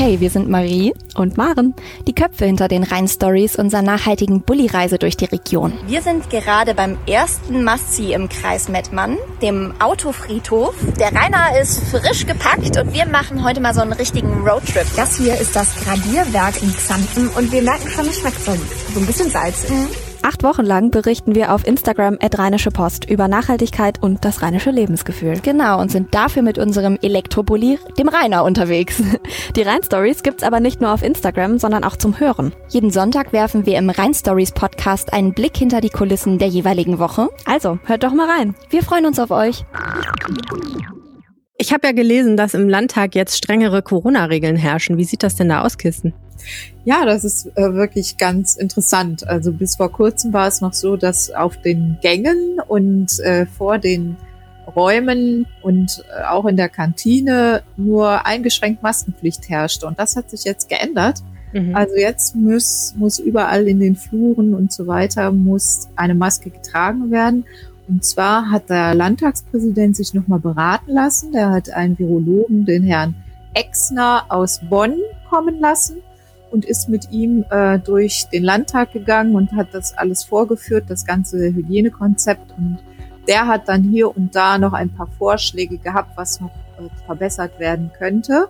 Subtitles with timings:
[0.00, 1.74] Hey, wir sind Marie und Maren,
[2.06, 5.74] die Köpfe hinter den Rhein-Stories unserer nachhaltigen Bulli-Reise durch die Region.
[5.88, 10.74] Wir sind gerade beim ersten Massi im Kreis Mettmann, dem Autofriedhof.
[10.98, 14.86] Der Rainer ist frisch gepackt und wir machen heute mal so einen richtigen Roadtrip.
[14.96, 18.52] Das hier ist das Gradierwerk in Xanten und wir merken schon, es schmeckt so,
[18.94, 19.68] so ein bisschen salzig.
[19.68, 20.09] Mhm.
[20.22, 24.70] Acht Wochen lang berichten wir auf Instagram at Rheinische Post über Nachhaltigkeit und das rheinische
[24.70, 25.40] Lebensgefühl.
[25.40, 29.02] Genau, und sind dafür mit unserem Elektropolier, dem Rainer, unterwegs.
[29.56, 32.52] Die Rhein-Stories gibt's aber nicht nur auf Instagram, sondern auch zum Hören.
[32.68, 37.28] Jeden Sonntag werfen wir im Rhein-Stories Podcast einen Blick hinter die Kulissen der jeweiligen Woche.
[37.46, 38.54] Also, hört doch mal rein.
[38.68, 39.64] Wir freuen uns auf euch.
[41.60, 44.96] Ich habe ja gelesen, dass im Landtag jetzt strengere Corona-Regeln herrschen.
[44.96, 46.14] Wie sieht das denn da aus, Kissen?
[46.86, 49.28] Ja, das ist äh, wirklich ganz interessant.
[49.28, 53.76] Also bis vor kurzem war es noch so, dass auf den Gängen und äh, vor
[53.76, 54.16] den
[54.74, 59.86] Räumen und äh, auch in der Kantine nur eingeschränkt Maskenpflicht herrschte.
[59.86, 61.22] Und das hat sich jetzt geändert.
[61.52, 61.76] Mhm.
[61.76, 67.10] Also jetzt muss, muss überall in den Fluren und so weiter muss eine Maske getragen
[67.10, 67.44] werden.
[67.90, 71.32] Und zwar hat der Landtagspräsident sich nochmal beraten lassen.
[71.32, 73.16] Der hat einen Virologen, den Herrn
[73.52, 74.94] Exner aus Bonn,
[75.28, 75.96] kommen lassen
[76.52, 81.04] und ist mit ihm äh, durch den Landtag gegangen und hat das alles vorgeführt, das
[81.04, 82.52] ganze Hygienekonzept.
[82.56, 82.78] Und
[83.26, 87.58] der hat dann hier und da noch ein paar Vorschläge gehabt, was noch äh, verbessert
[87.58, 88.46] werden könnte.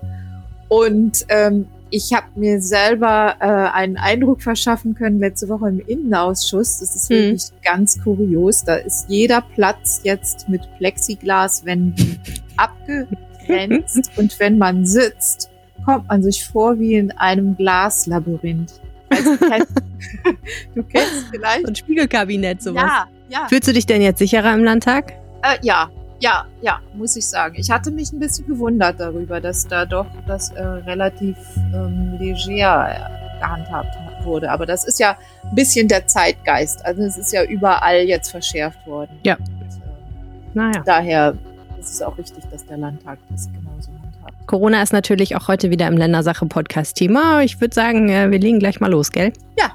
[0.69, 6.79] Und ähm, ich habe mir selber äh, einen Eindruck verschaffen können letzte Woche im Innenausschuss.
[6.79, 7.17] Das ist hm.
[7.17, 8.65] wirklich ganz kurios.
[8.65, 12.21] Da ist jeder Platz jetzt mit Plexiglaswänden
[12.57, 15.51] abgegrenzt und wenn man sitzt,
[15.85, 18.81] kommt man sich vor wie in einem Glaslabyrinth.
[19.09, 19.35] Also,
[20.75, 21.63] du, kennst, vielleicht.
[21.63, 22.83] So ein Spiegelkabinett, sowas.
[22.83, 23.49] Ja, ja.
[23.49, 25.15] Fühlst du dich denn jetzt sicherer im Landtag?
[25.43, 27.57] Äh, ja, ja, ja, muss ich sagen.
[27.59, 31.37] Ich hatte mich ein bisschen gewundert darüber, dass da doch das äh, relativ
[31.75, 34.51] ähm, leger gehandhabt wurde.
[34.51, 36.85] Aber das ist ja ein bisschen der Zeitgeist.
[36.85, 39.19] Also es ist ja überall jetzt verschärft worden.
[39.25, 39.37] Ja.
[39.37, 40.83] Und, äh, naja.
[40.85, 41.35] Daher
[41.79, 44.47] ist es auch richtig, dass der Landtag das genauso handhabt.
[44.47, 47.41] Corona ist natürlich auch heute wieder im Ländersache-Podcast Thema.
[47.41, 49.33] Ich würde sagen, äh, wir legen gleich mal los, gell?
[49.59, 49.71] Ja,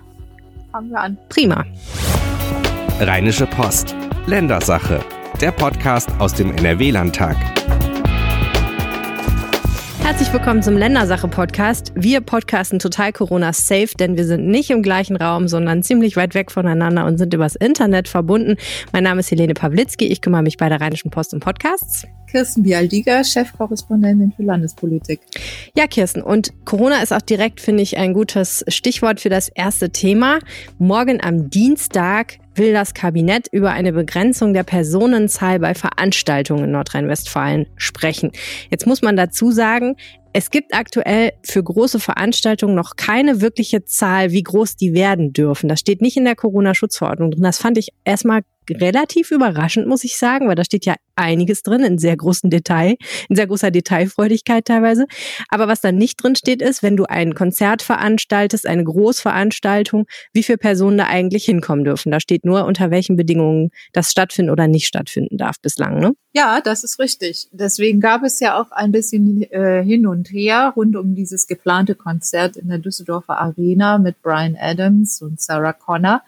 [0.72, 1.17] fangen wir an.
[1.29, 1.66] Prima.
[3.00, 3.95] Rheinische Post.
[4.28, 5.03] Ländersache
[5.38, 7.35] der Podcast aus dem NRW-Landtag.
[10.01, 11.91] Herzlich willkommen zum Ländersache-Podcast.
[11.96, 16.51] Wir podcasten total Corona-safe, denn wir sind nicht im gleichen Raum, sondern ziemlich weit weg
[16.51, 18.56] voneinander und sind übers Internet verbunden.
[18.94, 20.06] Mein Name ist Helene Pawlitzki.
[20.06, 22.06] Ich kümmere mich bei der Rheinischen Post um Podcasts.
[22.29, 25.19] Kirsten Bialdiger, Chefkorrespondentin für Landespolitik.
[25.75, 29.90] Ja, Kirsten, und Corona ist auch direkt, finde ich, ein gutes Stichwort für das erste
[29.90, 30.40] Thema.
[30.78, 37.67] Morgen am Dienstag will das Kabinett über eine Begrenzung der Personenzahl bei Veranstaltungen in Nordrhein-Westfalen
[37.75, 38.31] sprechen.
[38.69, 39.95] Jetzt muss man dazu sagen,
[40.33, 45.69] es gibt aktuell für große Veranstaltungen noch keine wirkliche Zahl, wie groß die werden dürfen.
[45.69, 47.43] Das steht nicht in der Corona-Schutzverordnung drin.
[47.43, 51.84] Das fand ich erstmal relativ überraschend, muss ich sagen, weil da steht ja einiges drin
[51.84, 52.96] in sehr großem Detail,
[53.30, 55.06] in sehr großer Detailfreudigkeit teilweise.
[55.50, 60.44] Aber was da nicht drin steht, ist, wenn du ein Konzert veranstaltest, eine Großveranstaltung, wie
[60.44, 62.12] viele Personen da eigentlich hinkommen dürfen.
[62.12, 66.14] Da steht nur, unter welchen Bedingungen das stattfinden oder nicht stattfinden darf bislang, ne?
[66.34, 67.47] Ja, das ist richtig.
[67.53, 71.96] Deswegen gab es ja auch ein bisschen äh, hin und her rund um dieses geplante
[71.96, 76.24] Konzert in der Düsseldorfer Arena mit Brian Adams und Sarah Connor.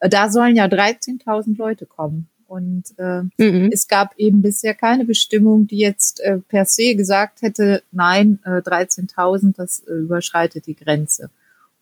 [0.00, 2.28] Da sollen ja 13.000 Leute kommen.
[2.46, 3.70] Und äh, mhm.
[3.72, 8.58] es gab eben bisher keine Bestimmung, die jetzt äh, per se gesagt hätte, nein, äh,
[8.58, 11.30] 13.000, das äh, überschreitet die Grenze.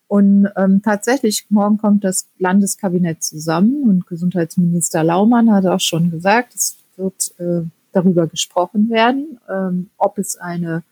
[0.07, 6.53] Und ähm, tatsächlich, morgen kommt das Landeskabinett zusammen und Gesundheitsminister Laumann hat auch schon gesagt,
[6.53, 10.83] es wird äh, darüber gesprochen werden, ähm, ob es eine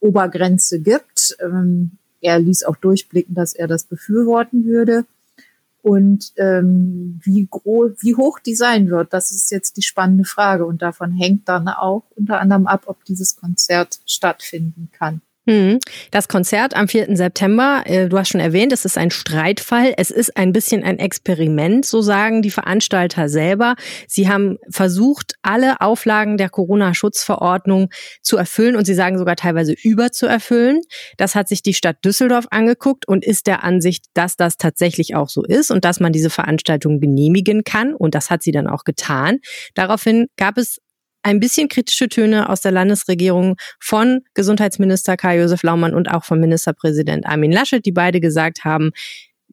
[0.00, 1.36] Obergrenze gibt.
[1.40, 5.04] Ähm, er ließ auch durchblicken, dass er das befürworten würde.
[5.88, 10.66] Und ähm, wie groß, wie hoch die sein wird, das ist jetzt die spannende Frage.
[10.66, 15.22] Und davon hängt dann auch unter anderem ab, ob dieses Konzert stattfinden kann.
[15.48, 15.78] Hm.
[16.10, 17.16] Das Konzert am 4.
[17.16, 19.94] September, äh, du hast schon erwähnt, es ist ein Streitfall.
[19.96, 23.74] Es ist ein bisschen ein Experiment, so sagen die Veranstalter selber.
[24.06, 27.88] Sie haben versucht, alle Auflagen der Corona-Schutzverordnung
[28.20, 30.82] zu erfüllen und sie sagen sogar teilweise überzuerfüllen.
[31.16, 35.30] Das hat sich die Stadt Düsseldorf angeguckt und ist der Ansicht, dass das tatsächlich auch
[35.30, 37.94] so ist und dass man diese Veranstaltung genehmigen kann.
[37.94, 39.38] Und das hat sie dann auch getan.
[39.74, 40.78] Daraufhin gab es
[41.22, 47.26] ein bisschen kritische Töne aus der Landesregierung von Gesundheitsminister Karl-Josef Laumann und auch vom Ministerpräsident
[47.26, 48.90] Armin Laschet, die beide gesagt haben,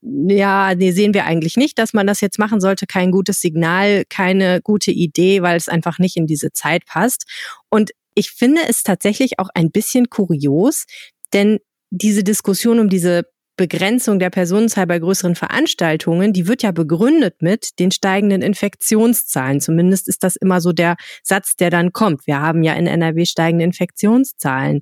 [0.01, 2.85] ja, nee, sehen wir eigentlich nicht, dass man das jetzt machen sollte.
[2.85, 7.25] Kein gutes Signal, keine gute Idee, weil es einfach nicht in diese Zeit passt.
[7.69, 10.85] Und ich finde es tatsächlich auch ein bisschen kurios,
[11.33, 11.59] denn
[11.89, 13.23] diese Diskussion um diese
[13.57, 19.61] Begrenzung der Personenzahl bei größeren Veranstaltungen, die wird ja begründet mit den steigenden Infektionszahlen.
[19.61, 22.27] Zumindest ist das immer so der Satz, der dann kommt.
[22.27, 24.81] Wir haben ja in NRW steigende Infektionszahlen.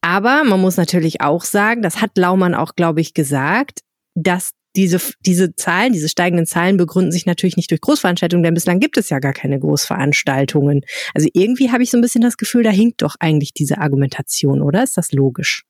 [0.00, 3.80] Aber man muss natürlich auch sagen, das hat Laumann auch, glaube ich, gesagt,
[4.14, 8.80] dass diese, diese Zahlen, diese steigenden Zahlen begründen sich natürlich nicht durch Großveranstaltungen, denn bislang
[8.80, 10.82] gibt es ja gar keine Großveranstaltungen.
[11.14, 14.62] Also irgendwie habe ich so ein bisschen das Gefühl, da hinkt doch eigentlich diese Argumentation,
[14.62, 14.82] oder?
[14.82, 15.64] Ist das logisch?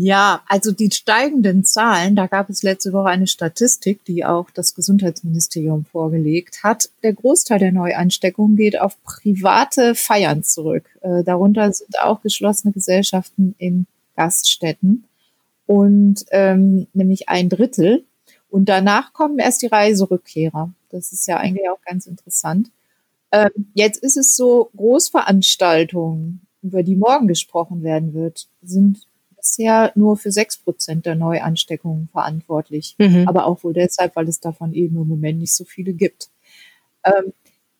[0.00, 4.76] Ja, also die steigenden Zahlen, da gab es letzte Woche eine Statistik, die auch das
[4.76, 6.90] Gesundheitsministerium vorgelegt hat.
[7.02, 10.84] Der Großteil der Neuansteckungen geht auf private Feiern zurück.
[11.00, 15.02] Äh, darunter sind auch geschlossene Gesellschaften in Gaststätten
[15.66, 18.04] und ähm, nämlich ein Drittel.
[18.50, 20.72] Und danach kommen erst die Reiserückkehrer.
[20.90, 22.70] Das ist ja eigentlich auch ganz interessant.
[23.32, 29.07] Ähm, jetzt ist es so, Großveranstaltungen, über die morgen gesprochen werden wird, sind
[29.48, 32.94] bisher nur für sechs Prozent der Neuansteckungen verantwortlich.
[32.98, 33.26] Mhm.
[33.26, 36.28] Aber auch wohl deshalb, weil es davon eben im Moment nicht so viele gibt.
[37.04, 37.32] Ähm,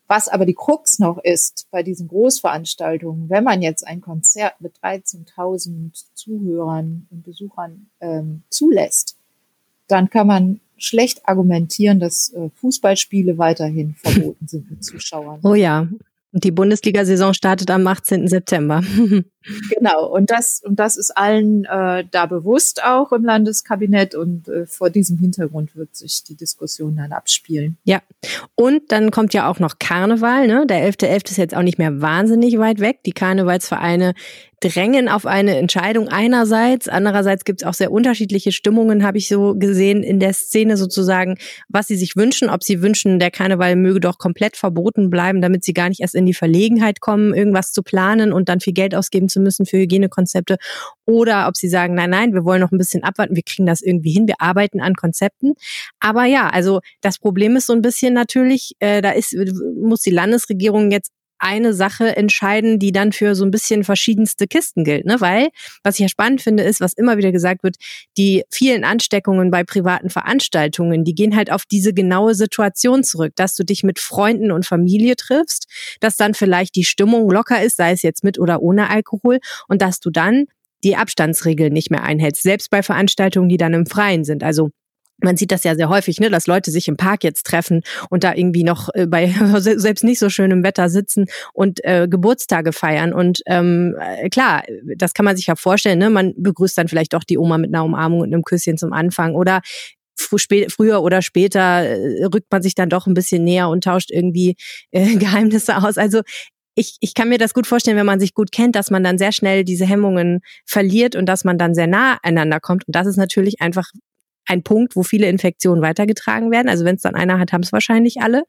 [0.07, 4.79] was aber die Krux noch ist bei diesen Großveranstaltungen, wenn man jetzt ein Konzert mit
[4.83, 9.17] 13.000 Zuhörern und Besuchern ähm, zulässt,
[9.87, 15.41] dann kann man schlecht argumentieren, dass äh, Fußballspiele weiterhin verboten sind mit Zuschauern.
[15.43, 15.89] Oh ja,
[16.33, 18.29] und die Bundesliga-Saison startet am 18.
[18.29, 18.83] September.
[19.71, 24.67] genau, und das, und das ist allen äh, da bewusst auch im Landeskabinett und äh,
[24.67, 27.77] vor diesem Hintergrund wird sich die Diskussion dann abspielen.
[27.85, 28.01] Ja,
[28.55, 30.67] und dann kommt ja auch noch Karneval, ne?
[30.67, 31.09] Der 11.11.
[31.09, 31.31] .11.
[31.31, 33.03] ist jetzt auch nicht mehr wahnsinnig weit weg.
[33.05, 34.15] Die Karnevalsvereine
[34.61, 36.89] drängen auf eine Entscheidung einerseits.
[36.89, 41.37] Andererseits gibt es auch sehr unterschiedliche Stimmungen, habe ich so gesehen, in der Szene sozusagen,
[41.69, 42.51] was sie sich wünschen.
[42.51, 46.15] Ob sie wünschen, der Karneval möge doch komplett verboten bleiben, damit sie gar nicht erst
[46.15, 49.79] in die Verlegenheit kommen, irgendwas zu planen und dann viel Geld ausgeben zu müssen für
[49.79, 50.57] Hygienekonzepte.
[51.05, 53.81] Oder ob sie sagen, nein, nein, wir wollen noch ein bisschen abwarten, wir kriegen das
[53.81, 55.55] irgendwie hin, wir arbeiten an Konzepten.
[56.01, 59.37] Aber ja, also das Problem ist so ein bisschen natürlich, äh, da ist,
[59.81, 64.85] muss die Landesregierung jetzt eine Sache entscheiden, die dann für so ein bisschen verschiedenste Kisten
[64.85, 65.07] gilt.
[65.07, 65.21] Ne?
[65.21, 65.49] Weil,
[65.83, 67.77] was ich ja spannend finde, ist, was immer wieder gesagt wird,
[68.17, 73.55] die vielen Ansteckungen bei privaten Veranstaltungen, die gehen halt auf diese genaue Situation zurück, dass
[73.55, 75.67] du dich mit Freunden und Familie triffst,
[76.01, 79.39] dass dann vielleicht die Stimmung locker ist, sei es jetzt mit oder ohne Alkohol,
[79.69, 80.47] und dass du dann
[80.85, 84.45] die Abstandsregeln nicht mehr einhältst, selbst bei Veranstaltungen, die dann im Freien sind.
[84.45, 84.71] Also
[85.21, 88.25] man sieht das ja sehr häufig, ne, dass Leute sich im Park jetzt treffen und
[88.25, 89.27] da irgendwie noch äh, bei
[89.59, 93.13] selbst nicht so schönem Wetter sitzen und äh, Geburtstage feiern.
[93.13, 94.63] Und ähm, äh, klar,
[94.97, 96.11] das kann man sich ja vorstellen, ne?
[96.11, 99.35] Man begrüßt dann vielleicht doch die Oma mit einer Umarmung und einem Küsschen zum Anfang.
[99.35, 99.61] Oder
[100.17, 104.57] früher oder später äh, rückt man sich dann doch ein bisschen näher und tauscht irgendwie
[104.91, 105.99] äh, Geheimnisse aus.
[105.99, 106.23] Also
[106.75, 109.19] ich, ich kann mir das gut vorstellen, wenn man sich gut kennt, dass man dann
[109.19, 112.87] sehr schnell diese Hemmungen verliert und dass man dann sehr nah einander kommt.
[112.87, 113.91] Und das ist natürlich einfach
[114.49, 116.69] ein Punkt, wo viele Infektionen weitergetragen werden.
[116.69, 118.45] Also wenn es dann einer hat, haben es wahrscheinlich alle.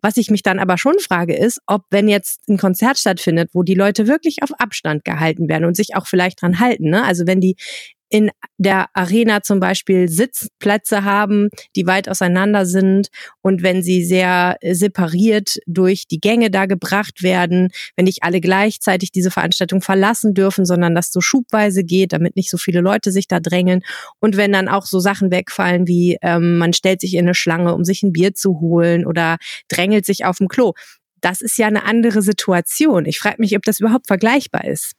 [0.00, 3.62] Was ich mich dann aber schon frage, ist, ob wenn jetzt ein Konzert stattfindet, wo
[3.62, 7.04] die Leute wirklich auf Abstand gehalten werden und sich auch vielleicht dran halten, ne?
[7.04, 7.56] also wenn die
[8.10, 13.08] in der Arena zum Beispiel Sitzplätze haben, die weit auseinander sind
[13.40, 19.12] und wenn sie sehr separiert durch die Gänge da gebracht werden, wenn nicht alle gleichzeitig
[19.12, 23.28] diese Veranstaltung verlassen dürfen, sondern das so schubweise geht, damit nicht so viele Leute sich
[23.28, 23.80] da drängeln
[24.18, 27.74] und wenn dann auch so Sachen wegfallen wie ähm, man stellt sich in eine Schlange,
[27.74, 29.38] um sich ein Bier zu holen oder
[29.68, 30.72] drängelt sich auf dem Klo.
[31.20, 33.06] Das ist ja eine andere Situation.
[33.06, 34.92] Ich frage mich, ob das überhaupt vergleichbar ist.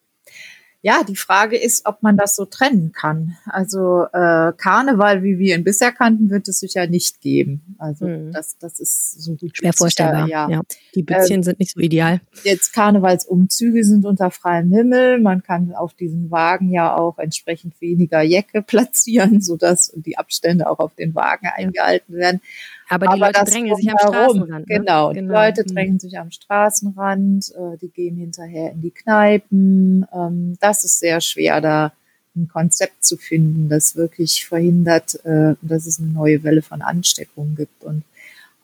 [0.83, 3.37] Ja, die Frage ist, ob man das so trennen kann.
[3.45, 7.75] Also äh, Karneval, wie wir ihn bisher kannten, wird es sicher nicht geben.
[7.77, 8.31] Also mhm.
[8.31, 10.27] das, das ist so gut schwer vorstellbar.
[10.27, 10.49] Ja.
[10.49, 10.61] ja.
[10.95, 12.19] Die Bützchen ähm, sind nicht so ideal.
[12.43, 15.19] Jetzt Karnevalsumzüge sind unter freiem Himmel.
[15.19, 20.79] Man kann auf diesen Wagen ja auch entsprechend weniger Jacke platzieren, sodass die Abstände auch
[20.79, 22.41] auf den Wagen eingehalten werden.
[22.91, 24.67] Aber die Aber Leute drängen sich am Straßenrand.
[24.67, 24.77] Ne?
[24.77, 25.73] Genau, genau, die Leute mhm.
[25.73, 30.05] drängen sich am Straßenrand, äh, die gehen hinterher in die Kneipen.
[30.13, 31.93] Ähm, das ist sehr schwer, da
[32.35, 37.55] ein Konzept zu finden, das wirklich verhindert, äh, dass es eine neue Welle von Ansteckungen
[37.55, 37.83] gibt.
[37.83, 38.03] Und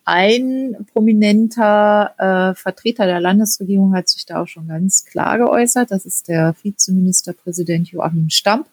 [0.03, 5.91] ein prominenter äh, Vertreter der Landesregierung hat sich da auch schon ganz klar geäußert.
[5.91, 8.67] Das ist der Vizeministerpräsident Joachim Stamp.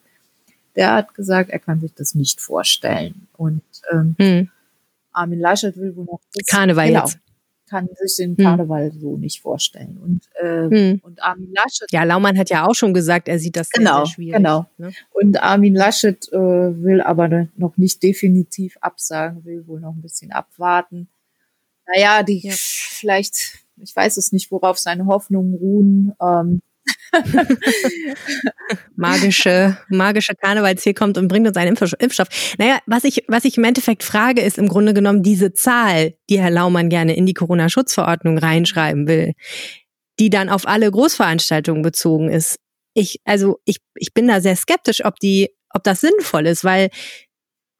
[0.75, 3.29] Der hat gesagt, er kann sich das nicht vorstellen.
[3.37, 4.51] Und ähm, hm.
[5.15, 7.19] Armin Laschet will wohl noch Karneval genau, jetzt.
[7.69, 8.45] Kann sich den hm.
[8.45, 9.01] Karneval hm.
[9.01, 9.97] so nicht vorstellen.
[9.99, 11.01] Und, äh, hm.
[11.03, 11.91] und Armin Laschet.
[11.91, 14.37] Ja, Laumann hat ja auch schon gesagt, er sieht das genau, sehr, sehr schwierig.
[14.37, 14.67] Genau.
[14.77, 14.93] Ne?
[15.13, 20.31] Und Armin Laschet äh, will aber noch nicht definitiv absagen, will wohl noch ein bisschen
[20.31, 21.09] abwarten.
[21.87, 22.53] Naja, die ja.
[22.55, 26.13] vielleicht, ich weiß es nicht, worauf seine Hoffnungen ruhen.
[26.21, 26.61] Ähm,
[28.97, 32.29] magische, magische Karnevalsziel kommt und bringt uns einen Impfstoff.
[32.59, 36.41] Naja, was ich, was ich im Endeffekt frage, ist im Grunde genommen diese Zahl, die
[36.41, 39.33] Herr Laumann gerne in die Corona-Schutzverordnung reinschreiben will,
[40.19, 42.59] die dann auf alle Großveranstaltungen bezogen ist.
[42.95, 46.91] Ich, also ich, ich bin da sehr skeptisch, ob die, ob das sinnvoll ist, weil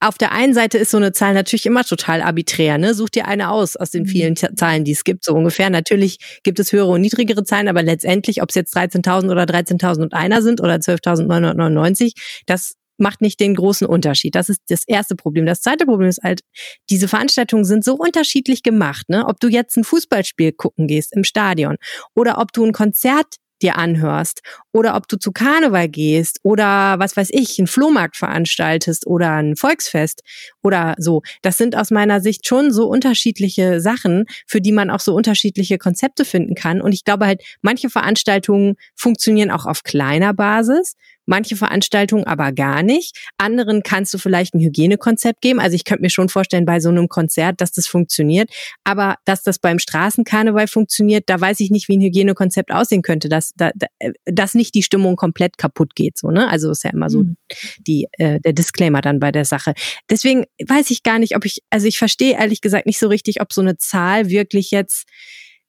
[0.05, 2.79] auf der einen Seite ist so eine Zahl natürlich immer total arbiträr.
[2.79, 2.95] Ne?
[2.95, 4.09] Such dir eine aus aus den mhm.
[4.09, 5.71] vielen Zahlen, die es gibt, so ungefähr.
[5.71, 10.43] Natürlich gibt es höhere und niedrigere Zahlen, aber letztendlich, ob es jetzt 13.000 oder 13.001
[10.43, 12.13] sind oder 12.999,
[12.47, 14.35] das macht nicht den großen Unterschied.
[14.35, 15.47] Das ist das erste Problem.
[15.47, 16.43] Das zweite Problem ist halt,
[16.91, 19.09] diese Veranstaltungen sind so unterschiedlich gemacht.
[19.09, 19.27] Ne?
[19.27, 21.77] Ob du jetzt ein Fußballspiel gucken gehst im Stadion
[22.15, 24.43] oder ob du ein Konzert dir anhörst
[24.73, 29.57] oder ob du zu Karneval gehst oder was weiß ich, einen Flohmarkt veranstaltest oder ein
[29.57, 30.23] Volksfest
[30.63, 31.23] oder so.
[31.43, 35.79] Das sind aus meiner Sicht schon so unterschiedliche Sachen, für die man auch so unterschiedliche
[35.79, 36.81] Konzepte finden kann.
[36.81, 40.95] Und ich glaube halt, manche Veranstaltungen funktionieren auch auf kleiner Basis
[41.27, 43.17] manche Veranstaltungen aber gar nicht.
[43.39, 45.61] Anderen kannst du vielleicht ein Hygienekonzept geben.
[45.61, 48.51] Also ich könnte mir schon vorstellen, bei so einem Konzert, dass das funktioniert.
[48.85, 53.29] Aber dass das beim Straßenkarneval funktioniert, da weiß ich nicht, wie ein Hygienekonzept aussehen könnte,
[53.29, 53.71] dass, da,
[54.25, 56.19] dass nicht die Stimmung komplett kaputt geht.
[56.19, 56.49] So, ne?
[56.49, 57.37] Also ist ja immer so mhm.
[57.87, 59.75] die, äh, der Disclaimer dann bei der Sache.
[60.11, 63.41] Deswegen weiß ich gar nicht, ob ich, also ich verstehe ehrlich gesagt nicht so richtig,
[63.41, 65.07] ob so eine Zahl wirklich jetzt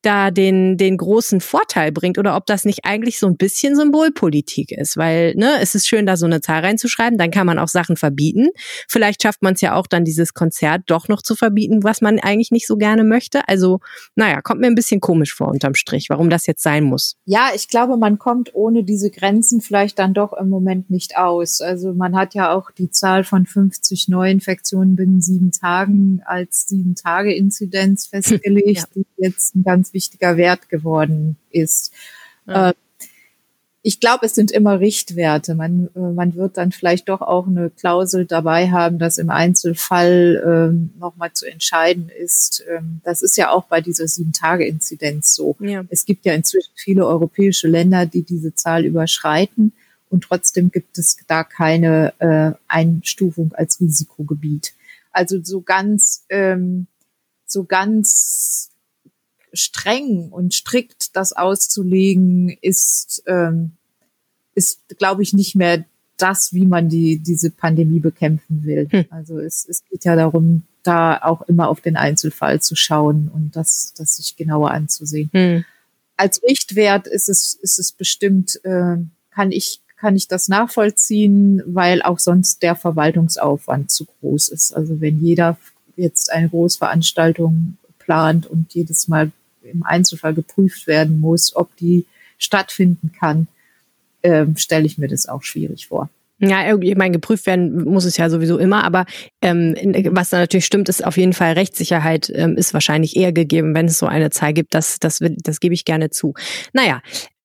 [0.05, 4.71] da den, den großen Vorteil bringt oder ob das nicht eigentlich so ein bisschen Symbolpolitik
[4.71, 7.67] ist, weil ne, es ist schön, da so eine Zahl reinzuschreiben, dann kann man auch
[7.67, 8.49] Sachen verbieten.
[8.87, 12.19] Vielleicht schafft man es ja auch dann, dieses Konzert doch noch zu verbieten, was man
[12.19, 13.47] eigentlich nicht so gerne möchte.
[13.47, 13.79] Also,
[14.15, 17.17] naja, kommt mir ein bisschen komisch vor unterm Strich, warum das jetzt sein muss.
[17.25, 21.61] Ja, ich glaube, man kommt ohne diese Grenzen vielleicht dann doch im Moment nicht aus.
[21.61, 26.95] Also man hat ja auch die Zahl von 50 Neuinfektionen binnen sieben Tagen als sieben
[26.95, 28.83] Tage Inzidenz festgelegt, ja.
[28.95, 31.91] die jetzt ein ganz wichtiger Wert geworden ist.
[32.45, 32.69] Ja.
[32.69, 32.73] Äh,
[33.81, 35.55] ich glaube, es sind immer Richtwerte.
[35.55, 40.43] Man, äh, man wird dann vielleicht doch auch eine Klausel dabei haben, dass im Einzelfall
[40.45, 42.63] ähm, nochmal zu entscheiden ist.
[42.67, 45.55] Ähm, das ist ja auch bei dieser Sieben-Tage-Inzidenz so.
[45.59, 45.83] Ja.
[45.89, 49.73] Es gibt ja inzwischen viele europäische Länder, die diese Zahl überschreiten
[50.09, 54.73] und trotzdem gibt es da keine äh, Einstufung als Risikogebiet.
[55.11, 56.87] Also so ganz, ähm,
[57.45, 58.71] so ganz
[59.55, 63.71] streng und strikt das auszulegen, ist, ähm,
[64.53, 65.85] ist glaube ich, nicht mehr
[66.17, 68.87] das, wie man die, diese Pandemie bekämpfen will.
[68.89, 69.05] Hm.
[69.09, 73.55] Also es, es geht ja darum, da auch immer auf den Einzelfall zu schauen und
[73.55, 75.29] das, das sich genauer anzusehen.
[75.33, 75.65] Hm.
[76.17, 78.97] Als Richtwert ist es, ist es bestimmt, äh,
[79.31, 84.73] kann ich, kann ich das nachvollziehen, weil auch sonst der Verwaltungsaufwand zu groß ist.
[84.73, 85.57] Also wenn jeder
[85.97, 89.31] jetzt eine Großveranstaltung plant und jedes Mal
[89.71, 92.05] im Einzelfall geprüft werden muss, ob die
[92.37, 93.47] stattfinden kann,
[94.23, 96.09] ähm, stelle ich mir das auch schwierig vor.
[96.39, 99.05] Ja, ich meine, geprüft werden muss es ja sowieso immer, aber
[99.41, 99.73] ähm,
[100.11, 103.85] was da natürlich stimmt, ist auf jeden Fall Rechtssicherheit ähm, ist wahrscheinlich eher gegeben, wenn
[103.85, 104.73] es so eine Zahl gibt.
[104.73, 106.33] Das, das, das gebe ich gerne zu.
[106.73, 107.01] Naja,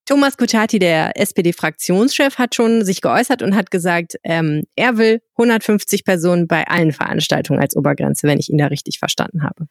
[0.07, 6.05] Thomas Kutschaty, der SPD-Fraktionschef, hat schon sich geäußert und hat gesagt, ähm, er will 150
[6.05, 9.69] Personen bei allen Veranstaltungen als Obergrenze, wenn ich ihn da richtig verstanden habe.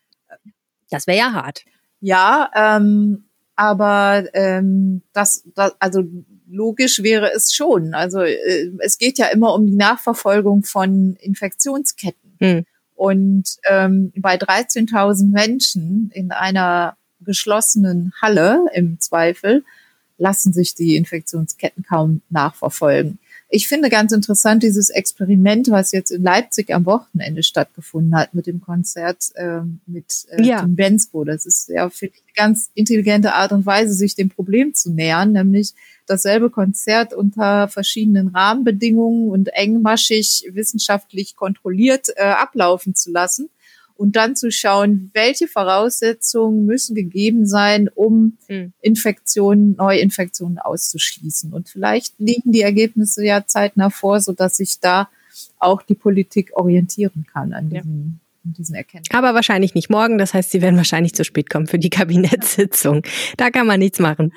[0.90, 1.66] Das wäre ja hart.
[2.02, 3.26] Ja, ähm,
[3.56, 6.04] aber ähm, das, das, also
[6.50, 7.94] logisch wäre es schon.
[7.94, 12.38] Also äh, es geht ja immer um die Nachverfolgung von Infektionsketten.
[12.40, 12.66] Hm.
[12.96, 19.64] Und ähm, bei 13.000 Menschen in einer geschlossenen Halle im Zweifel
[20.18, 23.20] lassen sich die Infektionsketten kaum nachverfolgen.
[23.52, 28.46] Ich finde ganz interessant dieses Experiment, was jetzt in Leipzig am Wochenende stattgefunden hat mit
[28.46, 30.62] dem Konzert äh, mit äh, ja.
[30.62, 31.24] Tim Bensko.
[31.24, 35.32] Das ist ja für eine ganz intelligente Art und Weise, sich dem Problem zu nähern,
[35.32, 35.74] nämlich
[36.06, 43.50] dasselbe Konzert unter verschiedenen Rahmenbedingungen und engmaschig wissenschaftlich kontrolliert äh, ablaufen zu lassen
[44.00, 48.72] und dann zu schauen, welche Voraussetzungen müssen gegeben sein, um mhm.
[48.80, 51.52] Infektionen, Neuinfektionen auszuschließen.
[51.52, 55.10] Und vielleicht liegen die Ergebnisse ja zeitnah vor, so dass sich da
[55.58, 58.22] auch die Politik orientieren kann an diesen,
[58.74, 58.84] ja.
[59.12, 60.18] Aber wahrscheinlich nicht morgen.
[60.18, 63.04] Das heißt, sie werden wahrscheinlich zu spät kommen für die Kabinettssitzung.
[63.36, 64.34] Da kann man nichts machen.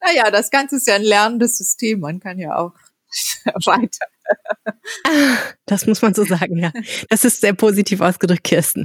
[0.00, 2.00] Naja, das Ganze ist ja ein lernendes System.
[2.00, 2.72] Man kann ja auch
[3.66, 4.06] weiter
[5.66, 6.72] das muss man so sagen, ja.
[7.08, 8.84] Das ist sehr positiv ausgedrückt, Kirsten.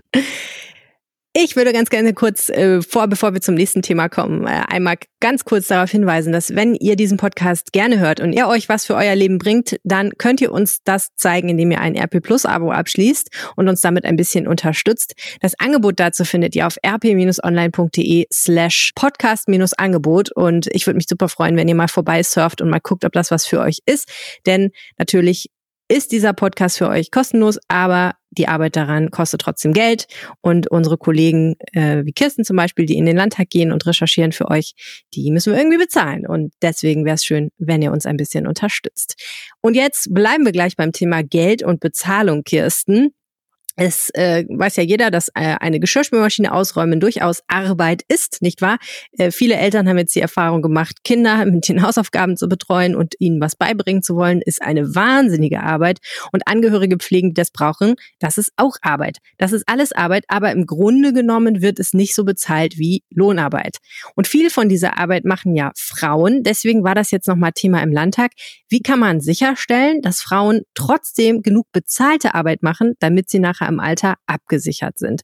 [1.41, 4.98] Ich würde ganz gerne kurz äh, vor, bevor wir zum nächsten Thema kommen, äh, einmal
[5.22, 8.86] ganz kurz darauf hinweisen, dass wenn ihr diesen Podcast gerne hört und er euch was
[8.86, 12.46] für euer Leben bringt, dann könnt ihr uns das zeigen, indem ihr ein RP Plus
[12.46, 15.13] Abo abschließt und uns damit ein bisschen unterstützt.
[15.39, 21.55] Das Angebot dazu findet ihr auf rp-online.de slash podcast-angebot und ich würde mich super freuen,
[21.55, 24.10] wenn ihr mal vorbei surft und mal guckt, ob das was für euch ist,
[24.46, 25.50] denn natürlich
[25.88, 30.08] ist dieser Podcast für euch kostenlos, aber die Arbeit daran kostet trotzdem Geld.
[30.41, 34.31] Und unsere Kollegen äh, wie Kirsten zum Beispiel, die in den Landtag gehen und recherchieren
[34.31, 34.74] für euch,
[35.13, 36.25] die müssen wir irgendwie bezahlen.
[36.25, 39.15] Und deswegen wäre es schön, wenn ihr uns ein bisschen unterstützt.
[39.62, 43.13] Und jetzt bleiben wir gleich beim Thema Geld und Bezahlung, Kirsten.
[43.81, 48.77] Es äh, weiß ja jeder, dass äh, eine Geschirrspülmaschine ausräumen durchaus Arbeit ist, nicht wahr?
[49.17, 53.15] Äh, viele Eltern haben jetzt die Erfahrung gemacht, Kinder mit den Hausaufgaben zu betreuen und
[53.19, 56.00] ihnen was beibringen zu wollen, ist eine wahnsinnige Arbeit.
[56.33, 59.19] Und Angehörige pflegen, die das brauchen, das ist auch Arbeit.
[59.38, 63.77] Das ist alles Arbeit, aber im Grunde genommen wird es nicht so bezahlt wie Lohnarbeit.
[64.13, 66.43] Und viel von dieser Arbeit machen ja Frauen.
[66.43, 68.31] Deswegen war das jetzt nochmal Thema im Landtag.
[68.67, 73.79] Wie kann man sicherstellen, dass Frauen trotzdem genug bezahlte Arbeit machen, damit sie nachher im
[73.79, 75.21] Alter abgesichert sind.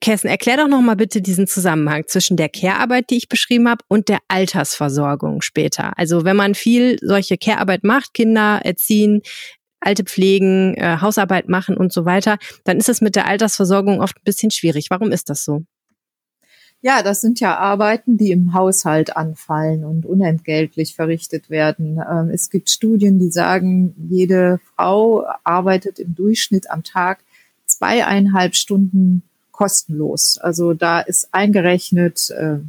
[0.00, 3.84] Kessen, erklär doch noch mal bitte diesen Zusammenhang zwischen der Care-Arbeit, die ich beschrieben habe,
[3.88, 5.92] und der Altersversorgung später.
[5.98, 9.20] Also wenn man viel solche Care-Arbeit macht, Kinder erziehen,
[9.80, 14.16] Alte pflegen, äh, Hausarbeit machen und so weiter, dann ist es mit der Altersversorgung oft
[14.18, 14.88] ein bisschen schwierig.
[14.90, 15.64] Warum ist das so?
[16.82, 22.00] Ja, das sind ja Arbeiten, die im Haushalt anfallen und unentgeltlich verrichtet werden.
[22.10, 27.18] Ähm, es gibt Studien, die sagen, jede Frau arbeitet im Durchschnitt am Tag
[27.66, 29.22] zweieinhalb Stunden
[29.52, 30.38] kostenlos.
[30.38, 32.60] Also da ist eingerechnet äh,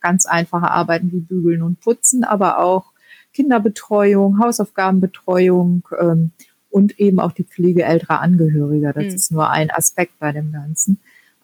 [0.00, 2.92] ganz einfache Arbeiten wie Bügeln und Putzen, aber auch
[3.34, 6.30] Kinderbetreuung, Hausaufgabenbetreuung ähm,
[6.70, 8.94] und eben auch die Pflege älterer Angehöriger.
[8.94, 9.14] Das mhm.
[9.14, 10.98] ist nur ein Aspekt bei dem Ganzen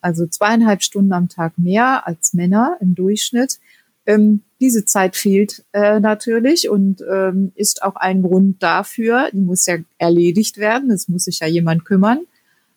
[0.07, 3.59] also zweieinhalb Stunden am Tag mehr als Männer im Durchschnitt.
[4.07, 9.67] Ähm, diese Zeit fehlt äh, natürlich und ähm, ist auch ein Grund dafür, die muss
[9.67, 12.21] ja erledigt werden, es muss sich ja jemand kümmern,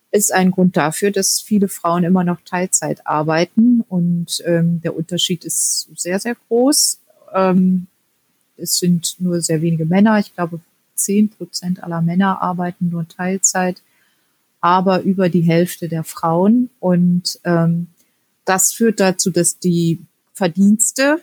[0.09, 5.45] ist ein Grund dafür, dass viele Frauen immer noch Teilzeit arbeiten und ähm, der Unterschied
[5.45, 6.99] ist sehr, sehr groß.
[7.35, 7.85] Ähm,
[8.57, 10.61] es sind nur sehr wenige Männer, ich glaube
[10.95, 13.83] zehn Prozent aller Männer arbeiten nur Teilzeit
[14.61, 16.69] aber über die Hälfte der Frauen.
[16.79, 17.87] Und ähm,
[18.45, 20.01] das führt dazu, dass die
[20.33, 21.21] Verdienste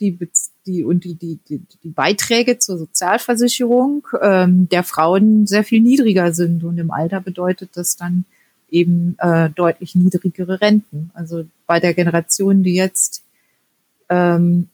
[0.00, 0.18] die,
[0.66, 6.32] die, und die, die, die, die Beiträge zur Sozialversicherung ähm, der Frauen sehr viel niedriger
[6.32, 6.64] sind.
[6.64, 8.24] Und im Alter bedeutet das dann
[8.70, 11.10] eben äh, deutlich niedrigere Renten.
[11.14, 13.22] Also bei der Generation, die jetzt
[14.08, 14.68] ähm,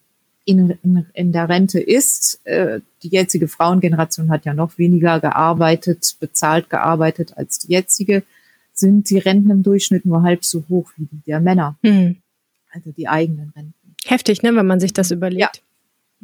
[0.51, 2.45] in, in, in der Rente ist.
[2.45, 8.25] Äh, die jetzige Frauengeneration hat ja noch weniger gearbeitet, bezahlt gearbeitet als die jetzige,
[8.73, 11.79] sind die Renten im Durchschnitt nur halb so hoch wie die der Männer.
[11.83, 12.17] Mhm.
[12.73, 13.75] Also die eigenen Renten.
[14.05, 15.63] Heftig, ne, wenn man sich das überlegt.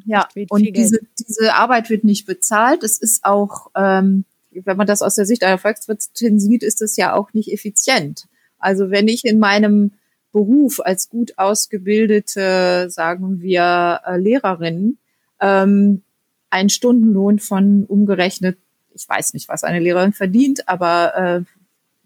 [0.04, 0.46] Ja, ja.
[0.48, 2.82] und diese, diese Arbeit wird nicht bezahlt.
[2.82, 6.96] Es ist auch, ähm, wenn man das aus der Sicht einer Volkswirtin sieht, ist es
[6.96, 8.26] ja auch nicht effizient.
[8.58, 9.92] Also wenn ich in meinem
[10.36, 14.98] Beruf als gut ausgebildete, sagen wir, äh, Lehrerin
[15.40, 16.02] ähm,
[16.50, 18.58] einen Stundenlohn von umgerechnet,
[18.94, 21.40] ich weiß nicht, was eine Lehrerin verdient, aber äh,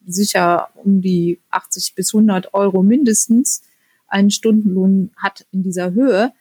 [0.07, 3.63] sicher um die 80 bis 100 Euro mindestens
[4.07, 6.33] einen Stundenlohn hat in dieser Höhe,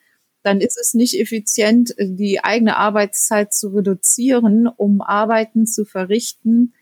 [0.43, 6.73] dann ist es nicht effizient, die eigene Arbeitszeit zu reduzieren, um Arbeiten zu verrichten,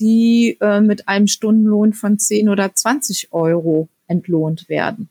[0.00, 5.08] die äh, mit einem Stundenlohn von 10 oder 20 Euro entlohnt werden.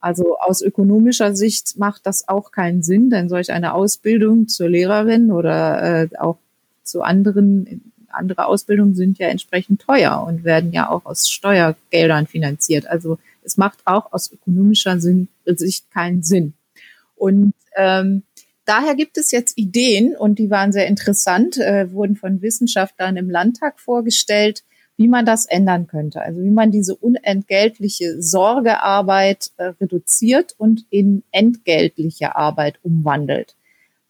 [0.00, 5.32] Also aus ökonomischer Sicht macht das auch keinen Sinn, denn solch eine Ausbildung zur Lehrerin
[5.32, 6.38] oder äh, auch
[6.84, 12.86] zu anderen, andere Ausbildungen sind ja entsprechend teuer und werden ja auch aus Steuergeldern finanziert.
[12.86, 16.54] Also es macht auch aus ökonomischer Sinn, Sicht keinen Sinn.
[17.16, 18.22] Und ähm,
[18.64, 23.30] daher gibt es jetzt Ideen und die waren sehr interessant, äh, wurden von Wissenschaftlern im
[23.30, 24.62] Landtag vorgestellt,
[24.98, 26.20] wie man das ändern könnte.
[26.20, 33.54] Also wie man diese unentgeltliche Sorgearbeit äh, reduziert und in entgeltliche Arbeit umwandelt.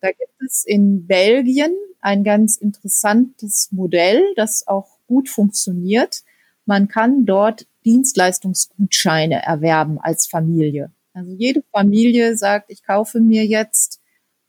[0.00, 6.22] Da gibt es in Belgien ein ganz interessantes Modell, das auch gut funktioniert.
[6.64, 10.90] Man kann dort Dienstleistungsgutscheine erwerben als Familie.
[11.12, 14.00] Also jede Familie sagt, ich kaufe mir jetzt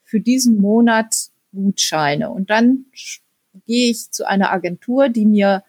[0.03, 2.85] für diesen Monat Gutscheine und dann
[3.65, 5.63] gehe ich zu einer Agentur, die mir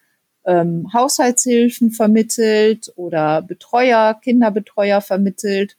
[0.44, 5.76] ähm, Haushaltshilfen vermittelt oder Betreuer, Kinderbetreuer vermittelt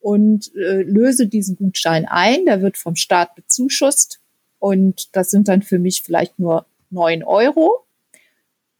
[0.00, 2.46] und äh, löse diesen Gutschein ein.
[2.46, 4.20] Der wird vom Staat bezuschusst
[4.58, 7.84] und das sind dann für mich vielleicht nur neun Euro.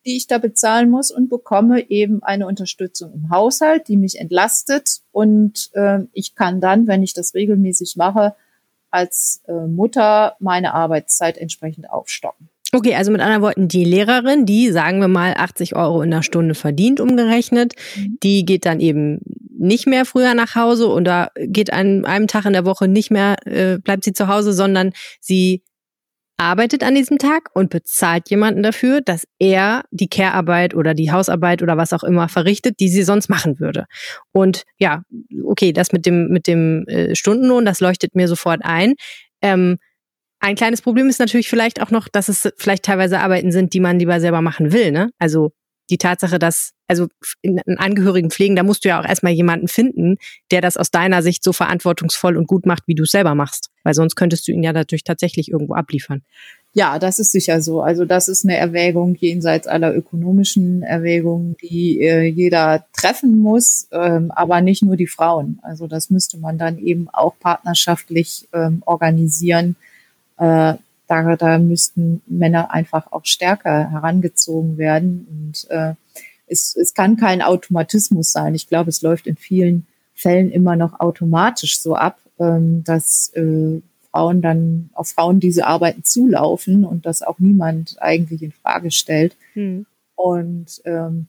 [0.07, 5.03] die ich da bezahlen muss und bekomme eben eine Unterstützung im Haushalt, die mich entlastet
[5.13, 8.35] und äh, ich kann dann, wenn ich das regelmäßig mache,
[8.91, 12.49] als äh, Mutter meine Arbeitszeit entsprechend aufstocken.
[12.73, 16.23] Okay, also mit anderen Worten, die Lehrerin, die sagen wir mal 80 Euro in der
[16.23, 18.19] Stunde verdient, umgerechnet, mhm.
[18.23, 19.21] die geht dann eben
[19.59, 23.37] nicht mehr früher nach Hause oder geht an einem Tag in der Woche nicht mehr,
[23.45, 25.63] äh, bleibt sie zu Hause, sondern sie
[26.41, 31.63] arbeitet an diesem Tag und bezahlt jemanden dafür, dass er die Care-Arbeit oder die Hausarbeit
[31.63, 33.85] oder was auch immer verrichtet, die sie sonst machen würde.
[34.33, 35.03] Und ja,
[35.45, 38.95] okay, das mit dem mit dem äh, Stundenlohn, das leuchtet mir sofort ein.
[39.43, 39.77] Ähm,
[40.41, 43.81] ein kleines Problem ist natürlich vielleicht auch noch, dass es vielleicht teilweise Arbeiten sind, die
[43.81, 44.91] man lieber selber machen will.
[44.91, 45.11] Ne?
[45.19, 45.53] Also
[45.91, 47.09] die Tatsache, dass, also
[47.43, 50.17] in, in Angehörigen pflegen, da musst du ja auch erstmal jemanden finden,
[50.51, 53.71] der das aus deiner Sicht so verantwortungsvoll und gut macht, wie du es selber machst.
[53.83, 56.23] Weil sonst könntest du ihn ja dadurch tatsächlich irgendwo abliefern.
[56.73, 57.83] Ja, das ist sicher so.
[57.83, 64.31] Also das ist eine Erwägung jenseits aller ökonomischen Erwägungen, die äh, jeder treffen muss, ähm,
[64.31, 65.59] aber nicht nur die Frauen.
[65.63, 69.75] Also das müsste man dann eben auch partnerschaftlich ähm, organisieren.
[70.41, 70.75] Äh,
[71.07, 75.27] da, da müssten Männer einfach auch stärker herangezogen werden.
[75.29, 75.95] Und äh,
[76.47, 78.55] es, es kann kein Automatismus sein.
[78.55, 83.81] Ich glaube, es läuft in vielen Fällen immer noch automatisch so ab, ähm, dass äh,
[84.11, 89.37] Frauen dann auf Frauen diese Arbeiten zulaufen und das auch niemand eigentlich in Frage stellt.
[89.55, 89.87] Hm.
[90.15, 91.27] Und ähm,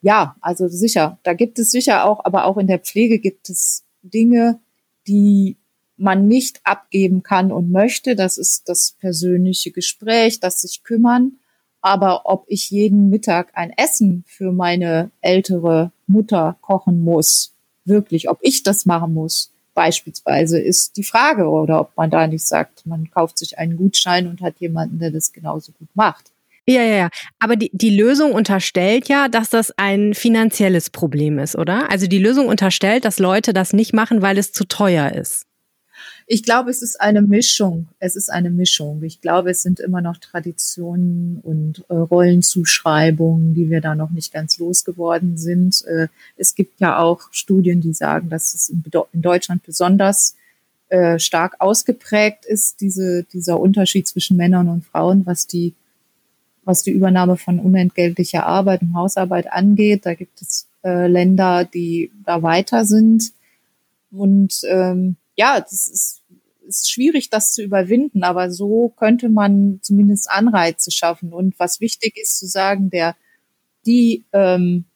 [0.00, 3.84] ja, also sicher, da gibt es sicher auch, aber auch in der Pflege gibt es
[4.02, 4.58] Dinge,
[5.06, 5.56] die
[5.96, 8.16] man nicht abgeben kann und möchte.
[8.16, 11.38] Das ist das persönliche Gespräch, das sich kümmern.
[11.80, 17.54] Aber ob ich jeden Mittag ein Essen für meine ältere Mutter kochen muss,
[17.84, 21.48] wirklich, ob ich das machen muss, beispielsweise, ist die Frage.
[21.48, 25.10] Oder ob man da nicht sagt, man kauft sich einen Gutschein und hat jemanden, der
[25.10, 26.30] das genauso gut macht.
[26.66, 27.08] Ja, ja, ja.
[27.38, 31.90] Aber die, die Lösung unterstellt ja, dass das ein finanzielles Problem ist, oder?
[31.90, 35.44] Also die Lösung unterstellt, dass Leute das nicht machen, weil es zu teuer ist.
[36.26, 37.88] Ich glaube, es ist eine Mischung.
[37.98, 39.02] Es ist eine Mischung.
[39.02, 44.32] Ich glaube, es sind immer noch Traditionen und äh, Rollenzuschreibungen, die wir da noch nicht
[44.32, 45.84] ganz losgeworden sind.
[45.84, 48.82] Äh, es gibt ja auch Studien, die sagen, dass es in,
[49.12, 50.34] in Deutschland besonders
[50.88, 55.74] äh, stark ausgeprägt ist, diese, dieser Unterschied zwischen Männern und Frauen, was die,
[56.64, 60.06] was die Übernahme von unentgeltlicher Arbeit und Hausarbeit angeht.
[60.06, 63.32] Da gibt es äh, Länder, die da weiter sind.
[64.10, 66.22] Und ähm, ja, das ist,
[66.66, 71.32] ist schwierig, das zu überwinden, aber so könnte man zumindest Anreize schaffen.
[71.32, 73.16] Und was wichtig ist zu sagen, der
[73.86, 74.86] die ähm,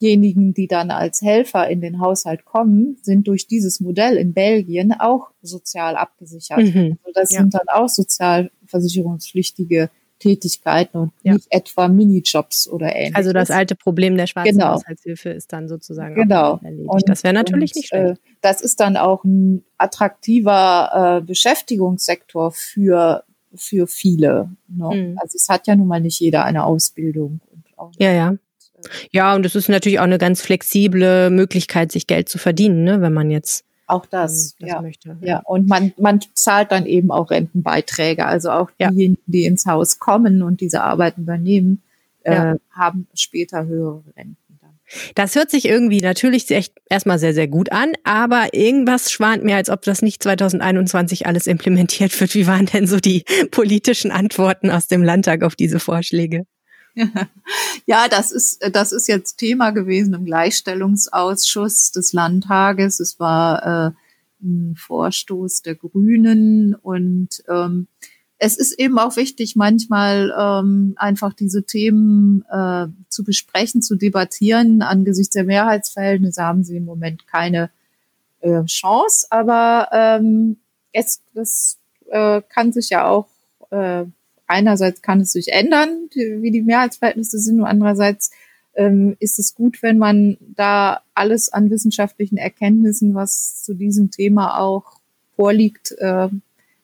[0.00, 4.92] diejenigen, die dann als Helfer in den Haushalt kommen, sind durch dieses Modell in Belgien
[4.92, 6.74] auch sozial abgesichert.
[6.74, 6.98] Mhm.
[7.02, 7.40] Also das ja.
[7.40, 11.34] sind dann auch sozialversicherungspflichtige Tätigkeiten und ja.
[11.34, 13.16] nicht etwa Minijobs oder ähnliches.
[13.16, 14.72] Also das alte Problem der schwarzen genau.
[14.72, 16.58] Haushaltshilfe ist dann sozusagen genau.
[16.62, 16.88] erledigt.
[16.88, 18.18] Und, das wäre natürlich und, nicht schlecht.
[18.18, 24.50] Äh, das ist dann auch ein attraktiver äh, Beschäftigungssektor für für viele.
[24.68, 24.90] Ne?
[24.94, 25.18] Mhm.
[25.18, 27.40] Also es hat ja nun mal nicht jeder eine Ausbildung.
[27.98, 28.32] ja, ja.
[28.32, 28.36] Äh,
[29.10, 33.00] ja, und es ist natürlich auch eine ganz flexible Möglichkeit, sich Geld zu verdienen, ne,
[33.00, 34.82] wenn man jetzt auch das, das ja.
[34.82, 35.16] Möchte.
[35.22, 38.26] Ja, und man, man zahlt dann eben auch Rentenbeiträge.
[38.26, 41.82] Also auch diejenigen, die ins Haus kommen und diese Arbeiten übernehmen,
[42.22, 44.36] äh, haben später höhere Renten.
[45.14, 49.56] Das hört sich irgendwie natürlich echt erstmal sehr, sehr gut an, aber irgendwas schwant mir,
[49.56, 52.34] als ob das nicht 2021 alles implementiert wird.
[52.34, 56.44] Wie waren denn so die politischen Antworten aus dem Landtag auf diese Vorschläge?
[57.86, 63.00] Ja, das ist, das ist jetzt Thema gewesen im Gleichstellungsausschuss des Landtages.
[63.00, 63.90] Es war äh,
[64.42, 67.88] ein Vorstoß der Grünen und ähm,
[68.38, 74.82] es ist eben auch wichtig, manchmal ähm, einfach diese Themen äh, zu besprechen, zu debattieren.
[74.82, 77.70] Angesichts der Mehrheitsverhältnisse haben sie im Moment keine
[78.40, 80.58] äh, Chance, aber ähm,
[80.92, 81.78] es, das
[82.10, 83.28] äh, kann sich ja auch
[83.70, 84.04] äh,
[84.48, 88.30] einerseits kann es sich ändern, wie die Mehrheitsverhältnisse sind, und andererseits
[88.74, 94.58] ähm, ist es gut, wenn man da alles an wissenschaftlichen Erkenntnissen, was zu diesem Thema
[94.58, 95.00] auch
[95.36, 96.28] vorliegt, äh,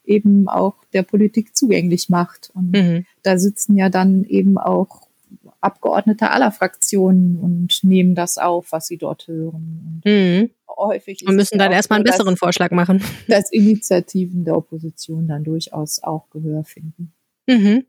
[0.04, 2.50] eben auch der Politik zugänglich macht.
[2.54, 3.06] Und mhm.
[3.22, 5.08] da sitzen ja dann eben auch
[5.60, 10.02] Abgeordnete aller Fraktionen und nehmen das auf, was sie dort hören.
[10.04, 10.50] Und mhm.
[10.68, 13.02] häufig und müssen dann erstmal einen besseren dass, Vorschlag machen.
[13.28, 17.12] Dass Initiativen der Opposition dann durchaus auch Gehör finden.
[17.46, 17.84] Mhm.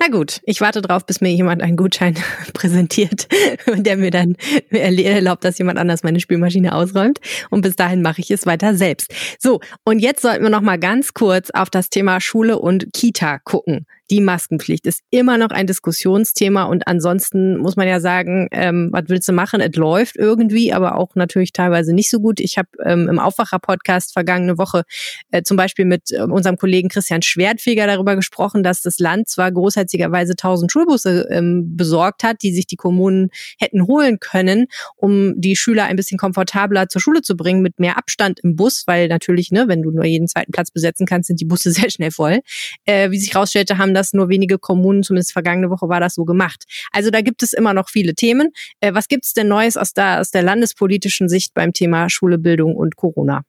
[0.00, 2.16] Na gut, ich warte drauf, bis mir jemand einen Gutschein
[2.54, 3.28] präsentiert,
[3.66, 4.36] der mir dann
[4.70, 7.20] erlaubt, dass jemand anders meine Spülmaschine ausräumt.
[7.50, 9.12] Und bis dahin mache ich es weiter selbst.
[9.38, 13.38] So, und jetzt sollten wir noch mal ganz kurz auf das Thema Schule und Kita
[13.38, 18.88] gucken die Maskenpflicht ist immer noch ein Diskussionsthema und ansonsten muss man ja sagen, ähm,
[18.92, 19.60] was willst du machen?
[19.60, 22.40] Es läuft irgendwie, aber auch natürlich teilweise nicht so gut.
[22.40, 24.82] Ich habe ähm, im Aufwacher-Podcast vergangene Woche
[25.30, 29.52] äh, zum Beispiel mit äh, unserem Kollegen Christian Schwertfeger darüber gesprochen, dass das Land zwar
[29.52, 33.28] großherzigerweise 1000 Schulbusse ähm, besorgt hat, die sich die Kommunen
[33.60, 37.96] hätten holen können, um die Schüler ein bisschen komfortabler zur Schule zu bringen mit mehr
[37.96, 41.40] Abstand im Bus, weil natürlich, ne, wenn du nur jeden zweiten Platz besetzen kannst, sind
[41.40, 42.40] die Busse sehr schnell voll.
[42.86, 46.24] Äh, wie sich herausstellte, haben das nur wenige Kommunen, zumindest vergangene Woche war das so
[46.24, 46.64] gemacht.
[46.92, 48.48] Also da gibt es immer noch viele Themen.
[48.80, 52.38] Äh, was gibt es denn Neues aus der, aus der landespolitischen Sicht beim Thema Schule,
[52.38, 53.42] Bildung und Corona?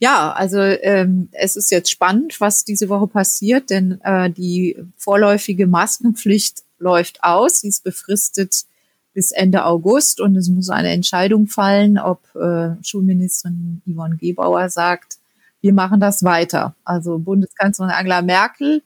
[0.00, 5.66] Ja, also ähm, es ist jetzt spannend, was diese Woche passiert, denn äh, die vorläufige
[5.66, 7.60] Maskenpflicht läuft aus.
[7.60, 8.64] Sie ist befristet
[9.12, 15.18] bis Ende August und es muss eine Entscheidung fallen, ob äh, Schulministerin Yvonne Gebauer sagt,
[15.60, 16.76] wir machen das weiter.
[16.84, 18.82] Also Bundeskanzlerin Angela Merkel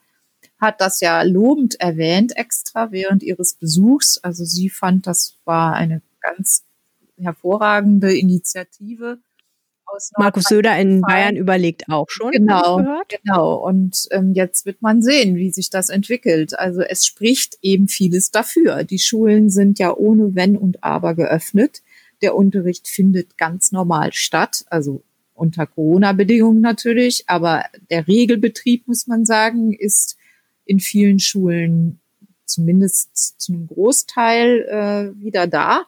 [0.62, 4.18] hat das ja lobend erwähnt extra während ihres Besuchs.
[4.18, 6.64] Also sie fand, das war eine ganz
[7.18, 9.18] hervorragende Initiative.
[10.16, 12.30] Markus Söder in Bayern überlegt auch schon.
[12.30, 13.56] Genau, genau.
[13.56, 16.58] Und ähm, jetzt wird man sehen, wie sich das entwickelt.
[16.58, 18.84] Also es spricht eben vieles dafür.
[18.84, 21.82] Die Schulen sind ja ohne Wenn und Aber geöffnet.
[22.22, 25.02] Der Unterricht findet ganz normal statt, also
[25.34, 30.16] unter Corona-Bedingungen natürlich, aber der Regelbetrieb, muss man sagen, ist
[30.64, 32.00] in vielen Schulen
[32.44, 35.84] zumindest zu einem Großteil äh, wieder da.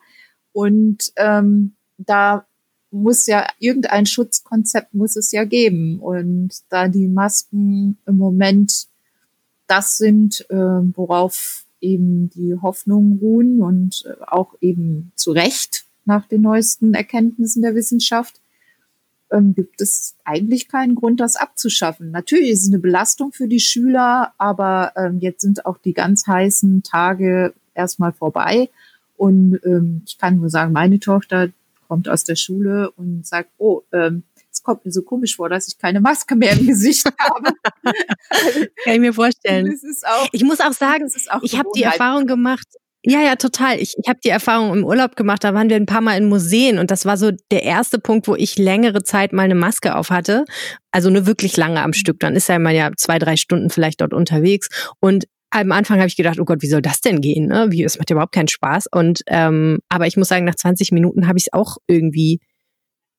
[0.51, 2.45] Und ähm, da
[2.91, 5.99] muss ja irgendein Schutzkonzept muss es ja geben.
[5.99, 8.87] Und da die Masken im Moment
[9.67, 16.27] das sind, äh, worauf eben die Hoffnungen ruhen und äh, auch eben zu Recht nach
[16.27, 18.39] den neuesten Erkenntnissen der Wissenschaft,
[19.31, 22.11] ähm, gibt es eigentlich keinen Grund, das abzuschaffen.
[22.11, 26.27] Natürlich ist es eine Belastung für die Schüler, aber ähm, jetzt sind auch die ganz
[26.27, 28.69] heißen Tage erstmal vorbei.
[29.17, 31.49] Und ähm, ich kann nur sagen, meine Tochter
[31.87, 35.67] kommt aus der Schule und sagt, oh, ähm, es kommt mir so komisch vor, dass
[35.67, 37.51] ich keine Maske mehr im Gesicht habe.
[38.83, 39.77] kann ich mir vorstellen.
[40.05, 42.67] Auch, ich muss auch sagen, auch ich habe die Erfahrung gemacht,
[43.07, 43.79] ja, ja, total.
[43.79, 46.27] Ich, ich habe die Erfahrung im Urlaub gemacht, da waren wir ein paar Mal in
[46.27, 49.95] Museen und das war so der erste Punkt, wo ich längere Zeit mal eine Maske
[49.95, 50.45] auf hatte.
[50.91, 52.19] Also nur wirklich lange am Stück.
[52.19, 54.69] Dann ist ja mal ja zwei, drei Stunden vielleicht dort unterwegs.
[54.99, 57.47] Und am Anfang habe ich gedacht, oh Gott, wie soll das denn gehen?
[57.47, 57.67] Ne?
[57.69, 58.87] Wie, es macht ja überhaupt keinen Spaß.
[58.91, 62.39] Und ähm, aber ich muss sagen, nach 20 Minuten habe ich es auch irgendwie,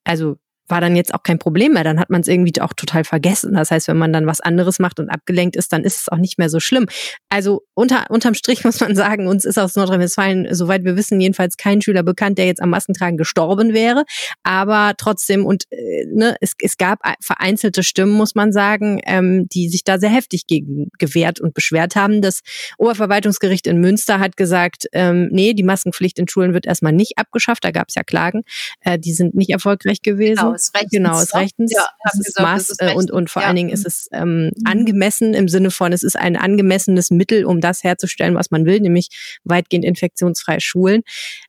[0.05, 0.37] also
[0.68, 1.85] war dann jetzt auch kein Problem mehr.
[1.85, 3.55] Dann hat man es irgendwie auch total vergessen.
[3.55, 6.18] Das heißt, wenn man dann was anderes macht und abgelenkt ist, dann ist es auch
[6.18, 6.87] nicht mehr so schlimm.
[7.29, 11.57] Also unter, unterm Strich muss man sagen, uns ist aus Nordrhein-Westfalen, soweit wir wissen, jedenfalls
[11.57, 14.05] kein Schüler bekannt, der jetzt am Maskentragen gestorben wäre.
[14.42, 19.68] Aber trotzdem, und äh, ne, es, es gab vereinzelte Stimmen, muss man sagen, ähm, die
[19.68, 22.22] sich da sehr heftig gegen gewehrt und beschwert haben.
[22.22, 22.40] Das
[22.79, 27.64] Oberverwaltungsgericht in Münster hat gesagt, ähm, nee, die Maskenpflicht in Schulen wird erstmal nicht abgeschafft.
[27.64, 28.42] Da gab es ja Klagen.
[28.81, 30.37] Äh, die sind nicht erfolgreich gewesen.
[30.37, 30.90] Genau aus Rechtens.
[30.90, 31.73] Genau, aus Rechtens.
[31.73, 33.49] Ja, es ist gesagt, Maß, ist und, und vor ja.
[33.49, 34.53] allen Dingen ist es ähm, mhm.
[34.64, 38.81] angemessen im Sinne von, es ist ein angemessenes Mittel, um das herzustellen, was man will,
[38.81, 41.03] nämlich weitgehend infektionsfreie Schulen.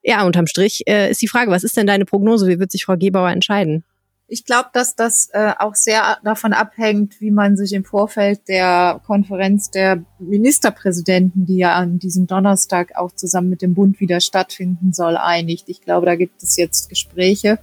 [0.04, 2.48] Ja, unterm Strich äh, ist die Frage, was ist denn deine Prognose?
[2.48, 3.84] Wie wird sich Frau Gebauer entscheiden?
[4.30, 9.00] Ich glaube, dass das äh, auch sehr davon abhängt, wie man sich im Vorfeld der
[9.06, 14.92] Konferenz der Ministerpräsidenten, die ja an diesem Donnerstag auch zusammen mit dem Bund wieder stattfinden
[14.92, 15.70] soll, einigt.
[15.70, 17.58] Ich glaube, da gibt es jetzt Gespräche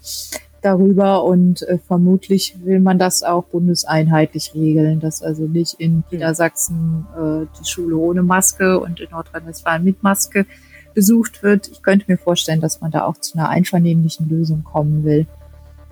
[0.64, 7.06] darüber und äh, vermutlich will man das auch bundeseinheitlich regeln, dass also nicht in Niedersachsen
[7.16, 10.46] äh, die Schule ohne Maske und in Nordrhein-Westfalen mit Maske
[10.94, 11.68] besucht wird.
[11.68, 15.26] Ich könnte mir vorstellen, dass man da auch zu einer einvernehmlichen Lösung kommen will.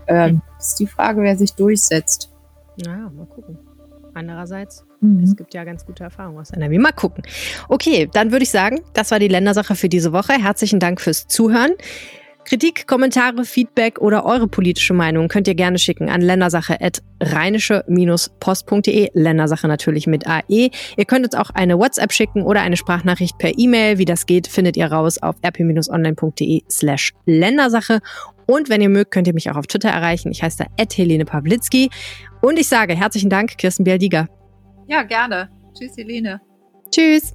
[0.07, 2.31] Ähm, das ist die Frage, wer sich durchsetzt.
[2.77, 3.59] Ja, mal gucken.
[4.15, 5.23] Andererseits, mhm.
[5.23, 6.79] es gibt ja ganz gute Erfahrungen aus NRW.
[6.79, 7.25] Mal gucken.
[7.69, 10.35] Okay, dann würde ich sagen, das war die Ländersache für diese Woche.
[10.35, 11.73] Herzlichen Dank fürs Zuhören.
[12.45, 19.11] Kritik, Kommentare, Feedback oder eure politische Meinung könnt ihr gerne schicken an ländersache.rheinische-post.de.
[19.15, 20.69] Ländersache natürlich mit AE.
[20.97, 23.97] Ihr könnt uns auch eine WhatsApp schicken oder eine Sprachnachricht per E-Mail.
[23.99, 28.01] Wie das geht, findet ihr raus auf rp-online.de slash Ländersache.
[28.47, 30.31] Und wenn ihr mögt, könnt ihr mich auch auf Twitter erreichen.
[30.31, 31.91] Ich heiße da Helene Pawlitzki.
[32.41, 34.29] Und ich sage herzlichen Dank, Kirsten Bialdiger.
[34.89, 35.49] Ja, gerne.
[35.75, 36.41] Tschüss, Helene.
[36.91, 37.35] Tschüss.